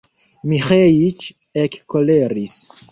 Miĥeiĉ 0.53 1.29
ekkoleris. 1.67 2.61